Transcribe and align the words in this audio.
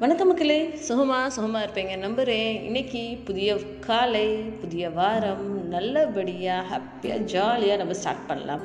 வணக்கம் 0.00 0.26
மக்களே. 0.26 0.74
சுகமாக 0.74 1.30
சுகமாக 1.30 1.66
இருப்பீங்க. 1.66 1.98
நம்புகிறேன் 1.98 2.62
இன்னைக்கு 2.62 3.18
புதிய 3.24 3.56
காலை 3.80 4.28
புதிய 4.60 4.90
வாரம் 4.90 5.59
நல்லபடியாக 5.74 6.68
ஹாப்பியாக 6.70 7.26
ஜாலியாக 7.34 7.80
நம்ம 7.82 7.96
ஸ்டார்ட் 8.00 8.28
பண்ணலாம். 8.30 8.62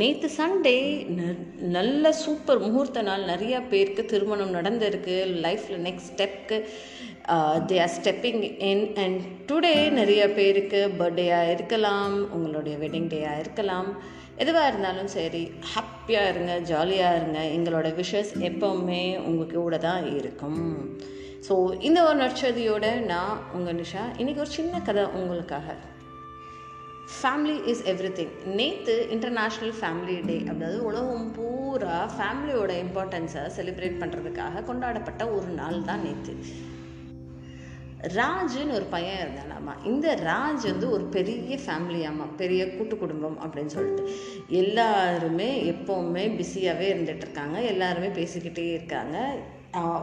நேற்று 0.00 0.30
சண்டே 0.38 0.76
நல்ல 1.78 2.12
சூப்பர் 2.24 2.64
முகூர்த்த 2.66 3.02
நாள். 3.10 3.28
நிறையா 3.32 3.60
பேருக்கு 3.72 4.04
திருமணம் 4.12 4.56
நடந்திருக்கு. 4.58 5.16
லைஃப்பில் 5.46 5.84
next 5.88 6.10
ஸ்டெப்க்கு 6.12 6.58
they 7.70 7.76
are 7.84 7.94
stepping 7.98 8.40
in 8.70 8.86
and 9.02 9.20
today 9.50 9.74
நிறைய 9.98 10.22
பேருக்கு 10.38 10.80
பர்த்டேயாக 11.02 11.52
இருக்கலாம். 11.56 12.16
உங்களுடைய 12.36 12.76
வெட்டிங் 12.84 13.12
டேயாக 13.14 13.42
இருக்கலாம். 13.44 13.90
எதுவாக 14.42 14.68
இருந்தாலும் 14.70 15.10
சரி 15.14 15.40
ஹாப்பியாக 15.72 16.30
இருங்க 16.32 16.52
ஜாலியாக 16.70 17.16
இருங்க. 17.18 17.40
எங்களோட 17.56 17.88
விஷஸ் 18.00 18.30
எப்போவுமே 18.48 19.02
உங்கள் 19.28 19.50
கூட 19.54 19.78
தான் 19.88 20.04
இருக்கும். 20.18 20.62
ஸோ 21.46 21.54
இந்த 21.88 21.98
ஒரு 22.06 22.16
நட்சதியோடு 22.22 22.90
நான் 23.12 23.36
உங்கள் 23.56 23.78
நிஷா. 23.82 24.02
இன்றைக்கி 24.20 24.40
ஒரு 24.44 24.52
சின்ன 24.58 24.80
கதை 24.88 25.04
உங்களுக்காக. 25.20 25.76
ஃபேமிலி 27.18 27.64
இஸ் 27.64 27.82
எவ்ரி 27.82 28.10
திங் 28.12 28.34
நேற்று 28.54 29.06
இன்டர்நேஷ்னல் 29.10 29.74
ஃபேமிலி 29.80 30.16
டே 30.24 30.36
அதாவது 30.48 30.84
உலகம் 30.84 31.32
பூரா 31.32 32.10
ஃபேமிலியோட 32.18 32.72
இம்பார்ட்டன்ஸை 32.84 33.44
செலிப்ரேட் 33.56 34.00
பண்ணுறதுக்காக 34.00 34.64
கொண்டாடப்பட்ட 34.64 35.30
ஒரு 35.30 35.46
நாள் 35.46 35.84
தான் 35.84 36.02
நேற்று 36.02 36.34
ராஜுன்னு 38.16 38.72
ஒரு 38.72 38.84
பையன் 38.84 39.22
இருந்தானாமா 39.24 39.72
இந்த 39.84 40.14
ராஜ் 40.24 40.62
வந்து 40.62 40.90
ஒரு 40.90 41.04
பெரிய 41.04 41.58
ஃபேமிலியாமா 41.66 42.26
பெரிய 42.36 42.76
கூட்டு 42.76 42.96
குடும்பம் 42.96 43.38
அப்படின்னு 43.42 43.66
சொல்லிட்டு. 43.66 44.04
எல்லாருமே 44.48 45.48
எப்போவுமே 45.72 46.24
பிஸியாகவே 46.38 46.86
இருந்துகிட்ருக்காங்க 46.92 47.62
எல்லாருமே 47.64 48.08
பேசிக்கிட்டே 48.08 48.72
இருக்காங்க. 48.72 49.16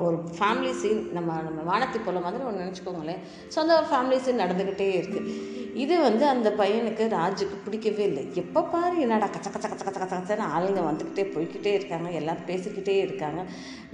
ஒரு 0.06 0.18
ஃபேமிலி 0.36 0.72
சீன் 0.82 1.02
நம்ம 1.16 1.40
நம்ம 1.48 1.62
வானத்தை 1.70 2.00
போல 2.02 2.20
மாதிரி 2.26 2.44
ஒன்று 2.50 2.64
நினச்சிக்கோங்களேன். 2.64 3.22
ஸோ 3.54 3.58
அந்த 3.64 3.74
ஒரு 3.80 3.88
ஃபேமிலி 3.90 4.18
சீன் 4.26 4.44
நடந்துக்கிட்டே 4.44 4.88
இருக்குது 5.00 5.56
இது 5.84 5.96
வந்து 6.02 6.26
அந்த 6.34 6.50
பையனுக்கு 6.60 7.04
ராஜுக்கு 7.16 7.58
பிடிக்கவே 7.66 8.04
இல்லை. 8.10 8.22
எப்போ 8.42 8.62
பாரு 8.74 8.96
என்னடா 9.06 9.28
கச்ச 9.34 9.48
கச்ச 9.50 9.68
கச்ச 9.72 9.84
கச்ச 9.88 10.08
கச்சன்னு 10.14 10.46
ஆளுங்க 10.54 10.82
வந்துக்கிட்டே 10.88 11.26
போய்கிட்டே 11.34 11.72
இருக்காங்க. 11.80 12.08
எல்லோரும் 12.20 12.48
பேசிக்கிட்டே 12.52 12.96
இருக்காங்க. 13.06 13.42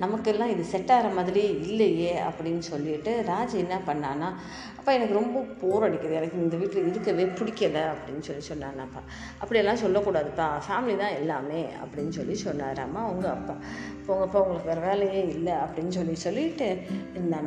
நமக்கெல்லாம் 0.03 0.53
இது 0.53 0.63
செட் 0.73 0.93
ஆகிற 0.97 1.09
மாதிரி 1.17 1.43
இல்லையே 1.67 2.13
அப்படின்னு 2.27 2.63
சொல்லிட்டு 2.71 3.11
ராஜ் 3.31 3.55
என்ன 3.63 3.81
பண்ணான்னா 3.89 4.29
அப்பா 4.77 4.93
எனக்கு 4.97 5.19
ரொம்ப 5.19 5.41
போர் 5.61 5.85
அடிக்குது. 5.87 6.13
எனக்கு 6.21 6.37
இந்த 6.45 6.55
வீட்டில் 6.61 6.87
இருக்கவே 6.91 7.25
பிடிக்கல. 7.39 7.81
அப்படின்னு 7.93 8.23
சொல்லி 8.29 8.45
சொன்னானாப்பா. 8.51 9.01
அப்படியெல்லாம் 9.41 9.81
சொல்லக்கூடாதுப்பா. 9.83 10.47
ஃபேமிலி 10.67 10.95
தான் 11.03 11.17
எல்லாமே 11.19 11.61
அப்படின்னு 11.83 12.15
சொல்லி 12.19 12.37
சொன்னாராம்மா 12.47 13.03
அவங்க 13.09 13.27
அப்பா. 13.35 13.57
போங்கப்பா 14.07 14.39
உங்களுக்கு 14.45 14.71
வேறு 14.71 14.87
வேலையே 14.89 15.21
இல்லை. 15.35 15.53
அப்படின்னு 15.63 15.95
சொல்லி 15.97 16.15
சொல்லிட்டு 16.25 16.67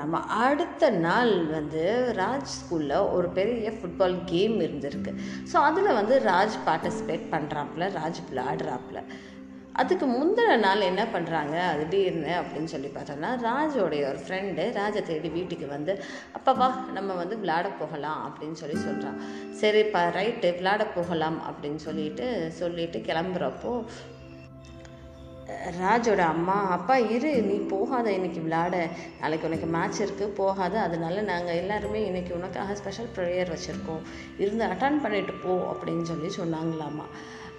நம்ம 0.02 0.20
அடுத்த 0.46 0.90
நாள் 1.06 1.34
வந்து 1.56 1.84
ராஜ் 2.20 2.56
ஸ்கூலில் 2.56 2.96
ஒரு 3.16 3.30
பெரிய 3.38 3.70
ஃபுட்பால் 3.76 4.18
கேம் 4.32 4.58
இருந்திருக்கு. 4.66 5.14
ஸோ 5.52 5.56
அதில் 5.68 5.96
வந்து 6.00 6.16
ராஜ் 6.30 6.58
பார்ட்டிசிபேட் 6.68 7.24
பண்ணுறாப்புல 7.36 7.88
ராஜ் 8.00 8.20
விளையாடுறாப்புல. 8.30 9.00
அதுக்கு 9.80 10.06
முந்தின 10.06 10.52
நாள் 10.56 10.86
என்ன 10.90 11.02
பண்ணுறாங்க 11.14 11.54
அது 11.70 11.82
திடீர்னு 11.88 12.30
அப்படின்னு 12.40 12.70
சொல்லி 12.74 12.90
பார்த்தோம்னா 12.92 13.30
ராஜோடைய 13.46 14.02
ஒரு 14.10 14.20
ஃப்ரெண்டு 14.22 14.62
ராஜை 14.78 15.00
தேடி 15.08 15.28
வீட்டுக்கு 15.34 15.66
வந்து 15.74 15.92
அப்பா 16.38 16.52
வா 16.60 16.68
நம்ம 16.94 17.14
வந்து 17.14 17.36
விளையாட 17.42 17.68
போகலாம் 17.80 18.20
அப்படின்னு 18.28 18.58
சொல்லி 18.62 18.78
சொல்கிறான் 18.86 19.18
சரிப்பா 19.60 20.02
ரைட்டு 20.18 20.50
விளையாட 20.58 20.86
போகலாம் 20.96 21.38
அப்படின்னு 21.50 21.82
சொல்லிட்டு 21.86 22.26
சொல்லிட்டு 22.60 23.00
கிளம்புறப்போ 23.08 23.74
ராஜோட 25.70 26.18
அம்மா 26.18 26.68
அப்பா 26.70 26.96
இரு 26.96 27.42
நீ 27.42 27.54
போகாத 27.70 28.12
இன்னைக்கு 28.12 28.40
விளாட 28.40 28.74
நாளைக்கு 29.20 29.48
உனக்கு 29.48 29.66
மேட்ச் 29.66 30.00
இருக்குது 30.02 30.34
போகாத. 30.40 30.74
அதனால 30.80 31.20
நாங்கள் 31.20 31.54
எல்லாருமே 31.54 32.04
இன்னைக்கு 32.04 32.34
உனக்காக 32.34 32.74
ஸ்பெஷல் 32.74 33.10
ப்ரேயர் 33.16 33.52
வச்சுருக்கோம். 33.54 34.02
இருந்து 34.38 34.64
அட்டன் 34.64 35.02
பண்ணிட்டு 35.02 35.32
போ 35.32 35.54
அப்படின்னு 35.72 36.02
சொல்லி 36.02 36.30
சொன்னாங்களாம்மா 36.36 37.06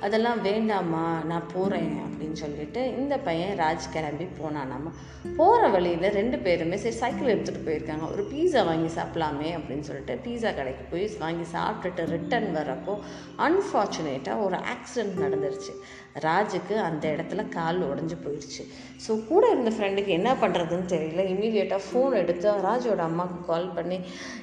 அதெல்லாம் 0.05 0.41
வேண்டாமா 0.41 1.05
நான் 1.29 1.47
போகிறேன் 1.53 1.93
அப்படின்னு 2.05 2.37
சொல்லிட்டு 2.41 2.81
இந்த 3.01 3.17
பையன் 3.27 3.57
ராஜ் 3.61 3.85
கிளம்பி 3.93 4.27
போனானாமா. 4.39 4.91
போகிற 5.37 5.67
வழியில் 5.75 6.07
ரெண்டு 6.17 6.37
பேருமே 6.45 6.77
சரி 6.83 6.95
சைக்கிள் 6.95 7.31
எடுத்துகிட்டு 7.33 7.67
போயிருக்காங்க. 7.67 8.05
ஒரு 8.13 8.23
பீஸா 8.31 8.61
வாங்கி 8.69 8.89
சாப்பிட்லாமே 8.97 9.49
அப்படின்னு 9.57 9.87
சொல்லிட்டு 9.89 10.15
பீஸா 10.25 10.51
கடைக்கு 10.59 10.83
போய் 10.91 11.05
வாங்கி 11.23 11.45
சாப்பிட்டுட்டு 11.55 12.05
ரிட்டன் 12.13 12.49
வரப்போ 12.59 12.95
அன்ஃபார்ச்சுனேட்டாக 13.47 14.45
ஒரு 14.47 14.59
ஆக்சிடெண்ட் 14.73 15.17
நடந்துருச்சு. 15.25 15.73
ராஜுக்கு 16.27 16.75
அந்த 16.87 17.05
இடத்துல 17.15 17.41
கால் 17.49 17.81
உடஞ்சி 17.89 18.15
போயிடுச்சு. 18.25 18.63
ஸோ 19.07 19.11
கூட 19.27 19.43
இருந்த 19.49 19.71
ஃப்ரெண்டுக்கு 19.75 20.11
என்ன 20.19 20.29
பண்ணுறதுன்னு 20.43 20.87
தெரியல. 20.93 21.23
இமீடியட்டாக 21.33 21.81
ஃபோன் 21.87 22.15
எடுத்து 22.21 22.47
ராஜோட 22.67 23.01
அம்மாவுக்கு 23.09 23.45
கால் 23.51 23.67
பண்ணி 23.75 23.99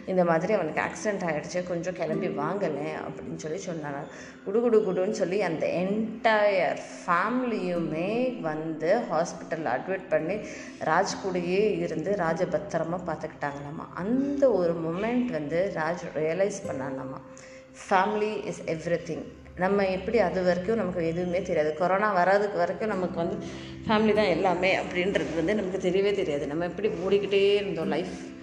இந்த 0.07 0.25
மாதிரி 0.25 0.53
அவனுக்கு 0.59 0.83
ஆக்சிடெண்ட் 0.89 1.27
ஆகிடுச்சு 1.31 1.63
கொஞ்சம் 1.73 1.99
கிளம்பி 2.01 2.31
வாங்கலை 2.43 2.87
அப்படின்னு 3.07 3.43
சொல்லி 3.47 3.61
சொன்னாங்க. 3.71 4.03
குடு 4.45 4.61
குடு 4.61 4.79
குடுன்னு 4.87 5.21
சொல்லி 5.23 5.43
அந்த 5.45 5.67
என்டையர் 5.67 6.81
ஃபேமிலியுமே 7.07 8.41
வந்து 8.41 9.01
ஹாஸ்பிட்டலில் 9.11 9.71
அட்மிட் 9.75 10.09
பண்ணி 10.09 10.37
ராஜ் 10.85 11.15
கூடயே 11.25 11.79
இருந்து 11.79 12.17
ராஜபத்திரமாக 12.19 13.07
பத்திரமா 13.07 13.87
அந்த 13.95 14.51
ஒரு 14.51 14.73
மூமெண்ட் 14.73 15.31
வந்து 15.31 15.73
ராஜ் 15.75 16.05
ரியலைஸ் 16.15 16.61
பண்ணானாமா 16.69 17.21
ஃபேமிலி 17.89 18.45
இஸ் 18.45 18.63
எவ்ரி 18.67 18.99
திங் 19.09 19.25
நம்ம 19.57 19.87
எப்படி 19.87 20.19
அது 20.19 20.45
வரைக்கும் 20.45 20.77
நமக்கு 20.77 21.07
எதுவுமே 21.07 21.43
தெரியாது. 21.43 21.75
கொரோனா 21.75 22.25
வராதுக்கு 22.25 22.57
வரைக்கும் 22.57 22.89
நமக்கு 22.89 23.17
வந்து 23.17 23.37
ஃபேமிலி 23.89 24.15
தான் 24.15 24.33
எல்லாமே 24.37 24.79
அப்படின்றது 24.79 25.35
வந்து 25.35 25.55
நமக்கு 25.55 25.91
தெரியவே 25.91 26.15
தெரியாது. 26.15 26.47
நம்ம 26.47 26.65
எப்படி 26.65 26.89
ஓடிக்கிட்டே 26.89 27.55
இருந்தோம் 27.55 27.87
life 27.87 28.34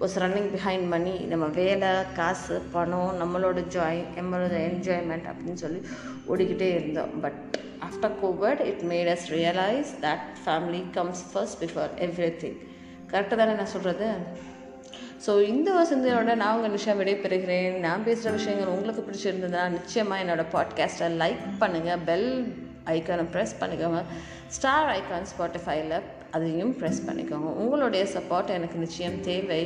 was 0.00 0.16
running 0.22 0.48
behind 0.54 0.86
money 0.92 1.12
நம்ம 1.30 1.44
வேலை 1.58 1.90
காசு 2.16 2.56
பணம் 2.72 3.12
நம்மளோட 3.20 3.60
ஜாய் 3.74 4.00
நம்மளோட 4.16 4.54
என்ஜாய்மெண்ட் 4.68 5.28
அப்படின்னு 5.30 5.60
சொல்லி 5.62 5.80
ஓடிக்கிட்டே 6.30 6.68
இருந்தோம். 6.78 7.20
But 7.20 7.56
after 7.86 8.16
COVID 8.22 8.60
it 8.70 8.82
made 8.90 9.10
us 9.12 9.26
realise 9.36 9.92
that 10.04 10.26
family 10.42 10.82
comes 10.96 11.22
first 11.32 11.58
before 11.64 11.94
everything 12.42 12.58
கரெக்டாக 13.12 13.38
தானே 13.42 13.54
நான் 13.60 13.72
சொல்கிறது 13.76 14.08
ஸோ 15.26 15.32
இந்த 15.52 15.68
வசந்தியோட 15.80 16.34
நான் 16.42 16.56
உங்கள் 16.56 16.74
நிஷா 16.76 16.94
விடைபெறுகிறேன். 17.00 17.76
நான் 17.86 18.04
பேசுகிற 18.04 18.32
விஷயங்கள் 18.36 18.72
உங்களுக்கு 18.74 19.02
பிடிச்சிருந்ததுன்னா 19.06 19.62
நிச்சயமாக 19.76 20.22
என்னோடய 20.24 20.52
பாட்காஸ்ட்டை 20.56 21.08
லைக் 21.22 21.44
பண்ணுங்கள் 21.60 22.04
பெல் 22.10 22.30
ஐக்கானை 22.94 23.24
ப்ரெஸ் 23.34 23.56
பண்ணிக்கோங்க. 23.60 24.02
ஸ்டார் 24.56 24.90
ஐக்கான் 24.98 25.28
ஸ்பாட்டிஃபைல 25.32 26.02
அதையும் 26.36 26.72
ப்ரெஸ் 26.80 27.02
பண்ணிக்கோங்க. 27.08 27.50
உங்களுடைய 27.64 28.04
சப்போர்ட் 28.16 28.54
எனக்கு 28.58 28.78
நிச்சயம் 28.84 29.18
தேவை. 29.30 29.62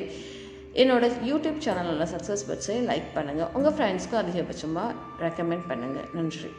என்னோடய 0.83 1.21
யூடியூப் 1.29 1.63
சேனலில் 1.67 2.11
சக்ஸஸ் 2.15 2.49
பட்ஸை 2.49 2.79
லைக் 2.91 3.09
பண்ணுங்கள் 3.19 3.53
உங்கள் 3.59 3.77
ஃப்ரெண்ட்ஸ்க்கும் 3.79 4.23
அதிகபட்சமாக 4.25 4.99
ரெக்கமெண்ட் 5.27 5.69
பண்ணுங்கள் 5.71 6.11
நன்றி. 6.19 6.51